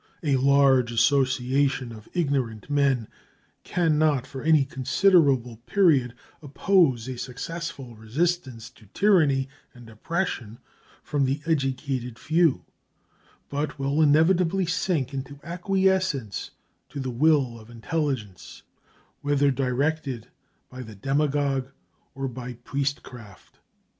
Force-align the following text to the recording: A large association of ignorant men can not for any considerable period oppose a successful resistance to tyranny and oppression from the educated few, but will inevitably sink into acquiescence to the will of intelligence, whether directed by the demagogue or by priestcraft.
A 0.23 0.35
large 0.35 0.91
association 0.91 1.91
of 1.91 2.09
ignorant 2.13 2.71
men 2.71 3.07
can 3.63 3.99
not 3.99 4.25
for 4.25 4.41
any 4.41 4.65
considerable 4.65 5.57
period 5.67 6.15
oppose 6.41 7.07
a 7.07 7.19
successful 7.19 7.95
resistance 7.95 8.71
to 8.71 8.87
tyranny 8.95 9.47
and 9.75 9.87
oppression 9.91 10.57
from 11.03 11.25
the 11.25 11.39
educated 11.45 12.17
few, 12.17 12.65
but 13.47 13.77
will 13.77 14.01
inevitably 14.01 14.65
sink 14.65 15.13
into 15.13 15.39
acquiescence 15.43 16.49
to 16.89 16.99
the 16.99 17.11
will 17.11 17.59
of 17.59 17.69
intelligence, 17.69 18.63
whether 19.21 19.51
directed 19.51 20.29
by 20.67 20.81
the 20.81 20.95
demagogue 20.95 21.69
or 22.15 22.27
by 22.27 22.53
priestcraft. 22.53 23.59